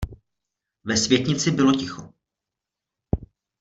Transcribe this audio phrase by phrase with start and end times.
[0.83, 2.13] Ve světnici bylo ticho.